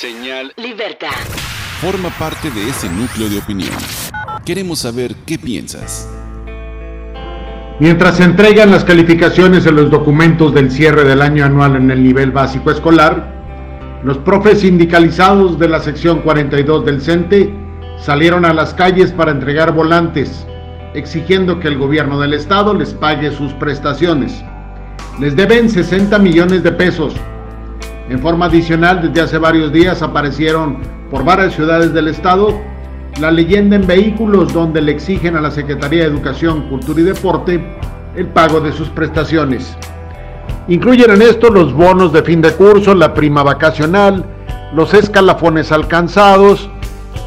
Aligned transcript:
Señal 0.00 0.50
Libertad. 0.56 1.10
Forma 1.82 2.08
parte 2.18 2.50
de 2.50 2.70
ese 2.70 2.88
núcleo 2.88 3.28
de 3.28 3.36
opinión. 3.36 3.76
Queremos 4.46 4.78
saber 4.78 5.14
qué 5.26 5.38
piensas. 5.38 6.08
Mientras 7.80 8.16
se 8.16 8.24
entregan 8.24 8.70
las 8.70 8.82
calificaciones 8.82 9.66
en 9.66 9.76
los 9.76 9.90
documentos 9.90 10.54
del 10.54 10.70
cierre 10.70 11.04
del 11.04 11.20
año 11.20 11.44
anual 11.44 11.76
en 11.76 11.90
el 11.90 12.02
nivel 12.02 12.30
básico 12.30 12.70
escolar, 12.70 14.00
los 14.02 14.16
profes 14.16 14.60
sindicalizados 14.60 15.58
de 15.58 15.68
la 15.68 15.80
sección 15.80 16.22
42 16.22 16.86
del 16.86 17.02
CENTE 17.02 17.52
salieron 17.98 18.46
a 18.46 18.54
las 18.54 18.72
calles 18.72 19.12
para 19.12 19.32
entregar 19.32 19.72
volantes, 19.72 20.46
exigiendo 20.94 21.60
que 21.60 21.68
el 21.68 21.76
gobierno 21.76 22.18
del 22.18 22.32
estado 22.32 22.72
les 22.72 22.94
pague 22.94 23.32
sus 23.32 23.52
prestaciones. 23.52 24.42
Les 25.20 25.36
deben 25.36 25.68
60 25.68 26.18
millones 26.20 26.62
de 26.62 26.72
pesos. 26.72 27.14
En 28.10 28.18
forma 28.18 28.46
adicional, 28.46 29.00
desde 29.00 29.20
hace 29.20 29.38
varios 29.38 29.72
días 29.72 30.02
aparecieron 30.02 30.78
por 31.12 31.24
varias 31.24 31.54
ciudades 31.54 31.94
del 31.94 32.08
estado 32.08 32.60
la 33.20 33.30
leyenda 33.30 33.76
en 33.76 33.86
vehículos 33.86 34.52
donde 34.52 34.80
le 34.80 34.90
exigen 34.90 35.36
a 35.36 35.40
la 35.40 35.52
Secretaría 35.52 36.02
de 36.02 36.08
Educación, 36.08 36.68
Cultura 36.68 37.00
y 37.00 37.04
Deporte 37.04 37.64
el 38.16 38.26
pago 38.26 38.60
de 38.60 38.72
sus 38.72 38.88
prestaciones. 38.88 39.76
Incluyen 40.66 41.12
en 41.12 41.22
esto 41.22 41.50
los 41.50 41.72
bonos 41.72 42.12
de 42.12 42.24
fin 42.24 42.40
de 42.40 42.52
curso, 42.52 42.96
la 42.96 43.14
prima 43.14 43.44
vacacional, 43.44 44.24
los 44.74 44.92
escalafones 44.92 45.70
alcanzados, 45.70 46.68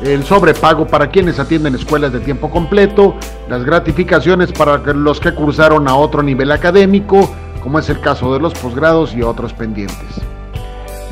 el 0.04 0.26
sobrepago 0.26 0.86
para 0.86 1.12
quienes 1.12 1.40
atienden 1.40 1.76
escuelas 1.76 2.12
de 2.12 2.20
tiempo 2.20 2.50
completo, 2.50 3.16
las 3.48 3.64
gratificaciones 3.64 4.52
para 4.52 4.80
los 4.80 5.22
que 5.22 5.34
cursaron 5.34 5.88
a 5.88 5.96
otro 5.96 6.22
nivel 6.24 6.52
académico, 6.52 7.34
como 7.62 7.80
es 7.80 7.90
el 7.90 8.02
caso 8.02 8.34
de 8.34 8.42
los 8.42 8.54
posgrados 8.54 9.16
y 9.16 9.22
otros 9.22 9.54
pendientes. 9.54 10.33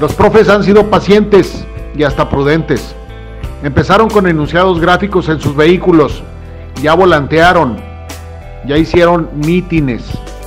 Los 0.02 0.16
profes 0.16 0.50
han 0.50 0.64
sido 0.64 0.90
pacientes 0.90 1.64
y 1.96 2.02
hasta 2.02 2.28
prudentes. 2.28 2.96
Empezaron 3.62 4.10
con 4.10 4.26
enunciados 4.26 4.82
gráficos 4.82 5.30
en 5.30 5.40
sus 5.40 5.56
vehículos, 5.56 6.24
ya 6.82 6.96
volantearon, 6.96 7.78
ya 8.66 8.80
hicieron 8.80 9.30
mítines, 9.36 10.02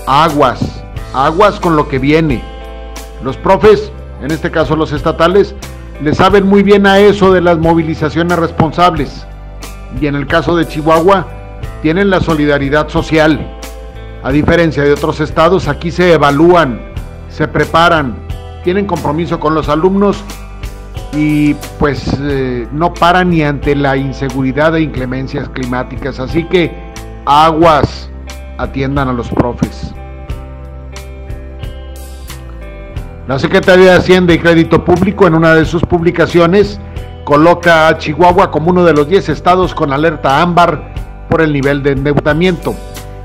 aguas, 0.09 0.83
aguas 1.15 1.61
con 1.61 1.77
lo 1.77 1.89
que 1.89 2.01
viene. 2.01 2.43
Los 3.23 3.37
profes, 3.37 3.93
en 4.25 4.33
este 4.33 4.51
caso 4.51 4.75
los 4.75 4.91
estatales, 4.91 5.55
le 6.03 6.17
saben 6.17 6.49
muy 6.49 6.65
bien 6.65 6.85
a 6.85 6.99
eso 6.99 7.33
de 7.33 7.41
las 7.41 7.57
movilizaciones 7.59 8.37
responsables. 8.37 9.25
Y 10.01 10.09
en 10.09 10.17
el 10.17 10.27
caso 10.27 10.57
de 10.57 10.67
Chihuahua, 10.67 11.29
tienen 11.81 12.11
la 12.11 12.19
solidaridad 12.19 12.89
social. 12.89 13.39
A 14.25 14.33
diferencia 14.33 14.83
de 14.83 14.95
otros 14.95 15.21
estados, 15.21 15.69
aquí 15.69 15.93
se 15.93 16.13
evalúan, 16.13 16.81
se 17.29 17.47
preparan, 17.47 18.24
tienen 18.65 18.87
compromiso 18.87 19.39
con 19.39 19.55
los 19.55 19.69
alumnos 19.69 20.25
y 21.13 21.55
pues 21.79 22.17
eh, 22.21 22.67
no 22.73 22.93
paran 22.93 23.31
ni 23.31 23.43
ante 23.43 23.77
la 23.77 23.97
inseguridad 23.97 24.75
e 24.75 24.81
inclemencias 24.81 25.49
climáticas. 25.51 26.19
Así 26.19 26.45
que 26.45 26.73
aguas, 27.27 28.11
atiendan 28.59 29.09
a 29.09 29.13
los 29.13 29.29
profes. 29.29 29.93
La 33.29 33.39
Secretaría 33.39 33.93
de 33.93 33.97
Hacienda 33.99 34.35
y 34.35 34.39
Crédito 34.39 34.85
Público 34.85 35.27
en 35.27 35.35
una 35.35 35.55
de 35.55 35.65
sus 35.65 35.83
publicaciones 35.83 36.81
coloca 37.25 37.89
a 37.89 37.97
Chihuahua 37.97 38.51
como 38.51 38.71
uno 38.71 38.85
de 38.85 38.93
los 38.93 39.09
10 39.09 39.31
estados 39.31 39.75
con 39.75 39.93
alerta 39.93 40.43
ámbar 40.43 40.93
por 41.31 41.41
el 41.41 41.53
nivel 41.53 41.83
de 41.83 41.93
endeudamiento 41.93 42.75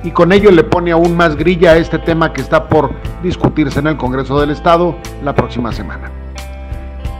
y 0.03 0.11
con 0.11 0.31
ello 0.31 0.51
le 0.51 0.63
pone 0.63 0.91
aún 0.91 1.15
más 1.15 1.35
grilla 1.35 1.71
a 1.71 1.77
este 1.77 1.99
tema 1.99 2.31
que 2.33 2.41
está 2.41 2.69
por 2.69 2.91
discutirse 3.21 3.79
en 3.79 3.87
el 3.87 3.97
Congreso 3.97 4.39
del 4.39 4.51
Estado 4.51 4.95
la 5.23 5.35
próxima 5.35 5.71
semana. 5.71 6.11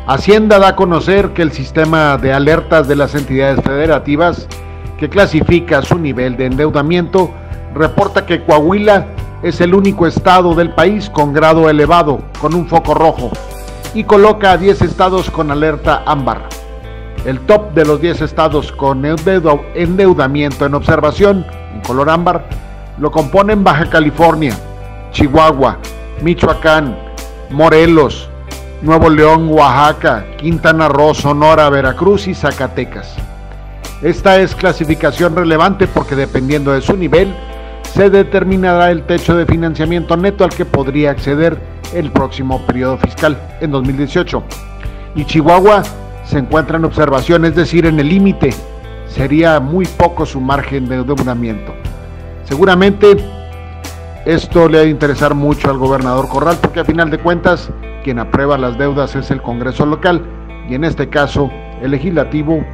Hacienda 0.08 0.58
da 0.60 0.70
a 0.70 0.76
conocer 0.76 1.34
que 1.34 1.42
el 1.42 1.52
sistema 1.52 2.18
de 2.18 2.34
alertas 2.34 2.88
de 2.88 2.96
las 2.96 3.14
entidades 3.14 3.62
federativas 3.62 4.48
que 4.98 5.10
clasifica 5.10 5.82
su 5.82 6.00
nivel 6.00 6.36
de 6.36 6.48
endeudamiento 6.48 7.32
reporta 7.76 8.26
que 8.26 8.44
Coahuila 8.44 9.08
es 9.44 9.62
el 9.62 9.74
único 9.74 10.08
estado 10.08 10.56
del 10.56 10.72
país 10.72 11.10
con 11.10 11.34
grado 11.34 11.70
elevado, 11.70 12.22
con 12.42 12.56
un 12.56 12.68
foco 12.68 12.94
rojo, 12.94 13.32
y 13.94 14.04
coloca 14.04 14.52
a 14.52 14.58
10 14.58 14.82
estados 14.82 15.30
con 15.30 15.52
alerta 15.52 16.04
ámbar. 16.06 16.50
El 17.26 17.40
top 17.42 17.74
de 17.74 17.86
los 17.86 18.02
10 18.02 18.22
estados 18.22 18.72
con 18.72 19.06
endeudamiento 19.06 20.66
en 20.66 20.74
observación, 20.74 21.46
en 21.74 21.82
color 21.82 22.10
ámbar, 22.10 22.46
lo 23.00 23.12
componen 23.12 23.64
Baja 23.64 23.86
California, 23.90 24.54
Chihuahua, 25.12 25.78
Michoacán, 26.22 26.98
Morelos, 27.50 28.30
Nuevo 28.82 29.10
León, 29.10 29.48
Oaxaca, 29.50 30.26
Quintana 30.38 30.88
Roo, 30.88 31.14
Sonora, 31.14 31.70
Veracruz 31.70 32.28
y 32.28 32.34
Zacatecas. 32.34 33.16
Esta 34.02 34.40
es 34.40 34.56
clasificación 34.56 35.36
relevante 35.36 35.88
porque 35.88 36.16
dependiendo 36.16 36.72
de 36.72 36.82
su 36.82 36.96
nivel, 36.96 37.34
se 37.94 38.10
determinará 38.10 38.92
el 38.92 39.04
techo 39.04 39.36
de 39.36 39.46
financiamiento 39.46 40.16
neto 40.16 40.44
al 40.44 40.52
que 40.52 40.66
podría 40.66 41.12
acceder 41.12 41.58
el 41.94 42.12
próximo 42.12 42.66
periodo 42.66 42.98
fiscal 42.98 43.38
en 43.62 43.72
2018. 43.72 44.44
Y 45.16 45.26
Chihuahua 45.26 45.84
se 46.24 46.38
encuentra 46.38 46.78
en 46.78 46.86
observación, 46.86 47.46
es 47.46 47.56
decir, 47.56 47.86
en 47.86 48.00
el 48.00 48.10
límite. 48.10 48.54
Sería 49.08 49.60
muy 49.60 49.86
poco 49.86 50.26
su 50.26 50.40
margen 50.40 50.88
de 50.88 50.98
endeudamiento. 50.98 51.74
Seguramente 52.50 53.16
esto 54.26 54.68
le 54.68 54.80
ha 54.80 54.82
de 54.82 54.90
interesar 54.90 55.36
mucho 55.36 55.70
al 55.70 55.78
gobernador 55.78 56.28
Corral 56.28 56.58
porque 56.60 56.80
a 56.80 56.84
final 56.84 57.12
de 57.12 57.20
cuentas 57.20 57.70
quien 58.04 58.18
aprueba 58.18 58.58
las 58.58 58.76
deudas 58.76 59.16
es 59.16 59.30
el 59.30 59.40
Congreso 59.40 59.86
local 59.86 60.26
y 60.68 60.74
en 60.74 60.84
este 60.84 61.10
caso 61.10 61.52
el 61.80 61.92
legislativo 61.92 62.66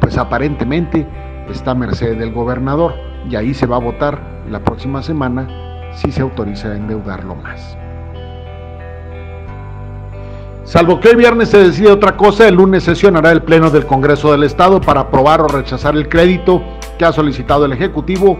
pues 0.00 0.16
aparentemente 0.16 1.06
está 1.50 1.72
a 1.72 1.74
merced 1.74 2.16
del 2.16 2.32
gobernador 2.32 2.94
y 3.28 3.36
ahí 3.36 3.52
se 3.52 3.66
va 3.66 3.76
a 3.76 3.80
votar 3.80 4.18
la 4.48 4.60
próxima 4.60 5.02
semana 5.02 5.46
si 5.92 6.10
se 6.10 6.22
autoriza 6.22 6.68
a 6.68 6.76
endeudarlo 6.76 7.34
más. 7.34 7.76
Salvo 10.64 11.00
que 11.00 11.10
el 11.10 11.16
viernes 11.16 11.50
se 11.50 11.58
decide 11.58 11.92
otra 11.92 12.16
cosa, 12.16 12.48
el 12.48 12.54
lunes 12.54 12.84
sesionará 12.84 13.30
el 13.30 13.42
Pleno 13.42 13.68
del 13.68 13.84
Congreso 13.84 14.32
del 14.32 14.44
Estado 14.44 14.80
para 14.80 15.00
aprobar 15.00 15.42
o 15.42 15.48
rechazar 15.48 15.94
el 15.96 16.08
crédito 16.08 16.62
que 16.96 17.04
ha 17.04 17.12
solicitado 17.12 17.66
el 17.66 17.72
Ejecutivo 17.72 18.38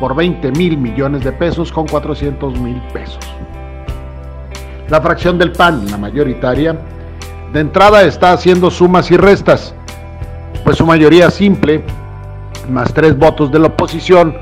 por 0.00 0.14
20 0.14 0.52
mil 0.52 0.76
millones 0.76 1.24
de 1.24 1.32
pesos 1.32 1.72
con 1.72 1.86
400 1.86 2.58
mil 2.60 2.80
pesos. 2.92 3.18
La 4.88 5.00
fracción 5.00 5.38
del 5.38 5.52
PAN, 5.52 5.90
la 5.90 5.98
mayoritaria, 5.98 6.78
de 7.52 7.60
entrada 7.60 8.02
está 8.02 8.32
haciendo 8.32 8.70
sumas 8.70 9.10
y 9.10 9.16
restas, 9.16 9.74
pues 10.64 10.76
su 10.76 10.86
mayoría 10.86 11.30
simple 11.30 11.82
más 12.70 12.92
tres 12.92 13.16
votos 13.16 13.50
de 13.50 13.58
la 13.58 13.68
oposición 13.68 14.36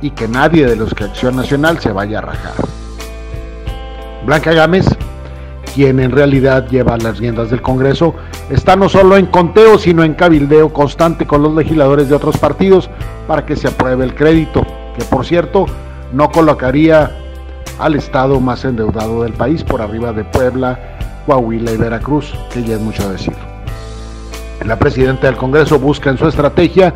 y 0.00 0.10
que 0.10 0.28
nadie 0.28 0.66
de 0.66 0.76
los 0.76 0.94
que 0.94 1.04
Acción 1.04 1.36
Nacional 1.36 1.78
se 1.78 1.92
vaya 1.92 2.18
a 2.18 2.22
rajar. 2.22 2.54
Blanca 4.26 4.52
Gámez, 4.52 4.86
quien 5.74 6.00
en 6.00 6.10
realidad 6.10 6.68
lleva 6.68 6.96
las 6.98 7.18
riendas 7.18 7.50
del 7.50 7.62
Congreso, 7.62 8.14
está 8.50 8.76
no 8.76 8.88
solo 8.88 9.16
en 9.16 9.26
conteo, 9.26 9.78
sino 9.78 10.04
en 10.04 10.14
cabildeo 10.14 10.72
constante 10.72 11.26
con 11.26 11.42
los 11.42 11.54
legisladores 11.54 12.08
de 12.08 12.16
otros 12.16 12.36
partidos 12.36 12.90
para 13.26 13.46
que 13.46 13.56
se 13.56 13.68
apruebe 13.68 14.04
el 14.04 14.14
crédito, 14.14 14.64
que 14.98 15.04
por 15.04 15.24
cierto 15.24 15.66
no 16.12 16.30
colocaría 16.30 17.10
al 17.78 17.94
estado 17.94 18.40
más 18.40 18.64
endeudado 18.64 19.22
del 19.22 19.32
país 19.32 19.62
por 19.62 19.80
arriba 19.80 20.12
de 20.12 20.24
Puebla, 20.24 20.78
Coahuila 21.26 21.72
y 21.72 21.76
Veracruz, 21.76 22.34
que 22.52 22.64
ya 22.64 22.74
es 22.74 22.80
mucho 22.80 23.08
decir. 23.08 23.34
La 24.64 24.78
presidenta 24.78 25.28
del 25.28 25.36
Congreso 25.36 25.78
busca 25.78 26.10
en 26.10 26.18
su 26.18 26.26
estrategia 26.26 26.94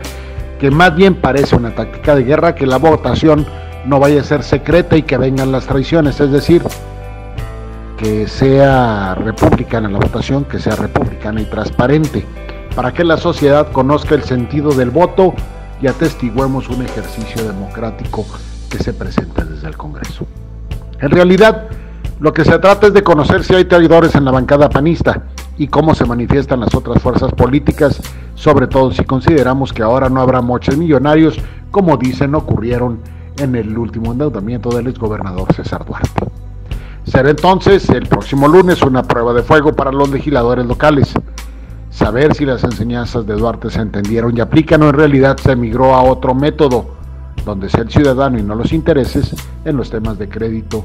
que 0.58 0.70
más 0.70 0.94
bien 0.94 1.14
parece 1.14 1.56
una 1.56 1.74
táctica 1.74 2.14
de 2.14 2.24
guerra, 2.24 2.54
que 2.54 2.66
la 2.66 2.78
votación 2.78 3.46
no 3.86 4.00
vaya 4.00 4.20
a 4.20 4.24
ser 4.24 4.42
secreta 4.42 4.96
y 4.96 5.02
que 5.02 5.16
vengan 5.16 5.52
las 5.52 5.66
traiciones, 5.66 6.20
es 6.20 6.30
decir, 6.30 6.62
que 7.98 8.26
sea 8.26 9.14
republicana 9.14 9.88
la 9.88 9.98
votación, 9.98 10.44
que 10.44 10.58
sea 10.58 10.76
republicana 10.76 11.41
y 11.41 11.44
transparente, 11.44 12.24
para 12.74 12.92
que 12.92 13.04
la 13.04 13.16
sociedad 13.16 13.71
conozca 13.71 14.15
el 14.15 14.22
sentido 14.22 14.72
del 14.72 14.91
voto 14.91 15.34
y 15.82 15.88
atestiguemos 15.88 16.68
un 16.68 16.82
ejercicio 16.82 17.42
democrático 17.44 18.24
que 18.70 18.78
se 18.78 18.94
presenta 18.94 19.44
desde 19.44 19.66
el 19.66 19.76
Congreso. 19.76 20.26
En 21.00 21.10
realidad, 21.10 21.68
lo 22.20 22.32
que 22.32 22.44
se 22.44 22.58
trata 22.60 22.86
es 22.86 22.94
de 22.94 23.02
conocer 23.02 23.42
si 23.42 23.54
hay 23.54 23.64
traidores 23.64 24.14
en 24.14 24.24
la 24.24 24.30
bancada 24.30 24.70
panista 24.70 25.24
y 25.58 25.66
cómo 25.66 25.94
se 25.94 26.04
manifiestan 26.04 26.60
las 26.60 26.74
otras 26.74 27.02
fuerzas 27.02 27.32
políticas, 27.32 28.00
sobre 28.36 28.68
todo 28.68 28.92
si 28.92 29.04
consideramos 29.04 29.72
que 29.72 29.82
ahora 29.82 30.08
no 30.08 30.20
habrá 30.20 30.40
moches 30.40 30.78
millonarios 30.78 31.36
como 31.72 31.96
dicen 31.96 32.34
ocurrieron 32.36 33.00
en 33.38 33.56
el 33.56 33.76
último 33.76 34.12
endeudamiento 34.12 34.70
del 34.70 34.86
exgobernador 34.86 35.52
César 35.52 35.84
Duarte. 35.84 36.26
Será 37.04 37.30
entonces 37.30 37.88
el 37.90 38.06
próximo 38.06 38.46
lunes 38.46 38.82
una 38.82 39.02
prueba 39.02 39.32
de 39.32 39.42
fuego 39.42 39.74
para 39.74 39.90
los 39.90 40.08
legisladores 40.10 40.64
locales 40.64 41.12
saber 41.92 42.34
si 42.34 42.44
las 42.47 42.65
enseñanzas 42.65 43.27
de 43.27 43.34
Duarte 43.34 43.71
se 43.71 43.80
entendieron 43.80 44.36
y 44.36 44.41
aplican 44.41 44.83
o 44.83 44.89
en 44.89 44.94
realidad 44.94 45.36
se 45.36 45.53
emigró 45.53 45.94
a 45.94 46.03
otro 46.03 46.34
método, 46.34 46.97
donde 47.44 47.68
sea 47.68 47.83
el 47.83 47.91
ciudadano 47.91 48.39
y 48.39 48.42
no 48.42 48.54
los 48.54 48.72
intereses 48.72 49.34
en 49.65 49.77
los 49.77 49.91
temas 49.91 50.18
de 50.18 50.28
crédito 50.28 50.84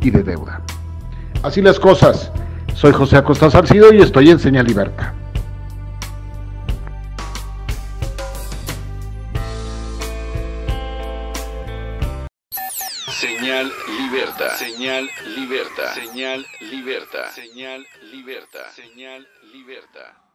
y 0.00 0.10
de 0.10 0.22
deuda. 0.22 0.62
Así 1.42 1.60
las 1.60 1.78
cosas. 1.78 2.32
Soy 2.74 2.92
José 2.92 3.16
Acosta 3.16 3.50
Salcido 3.50 3.92
y 3.92 4.00
estoy 4.00 4.30
en 4.30 4.38
Señal 4.38 4.66
Libertad. 4.66 5.12
Señal 13.08 13.72
liberta, 13.98 14.56
señal 14.58 15.10
liberta, 15.34 15.94
señal 15.94 16.46
liberta, 16.60 17.30
señal 17.32 17.86
liberta, 18.12 18.70
señal 18.72 19.26
liberta. 19.52 20.25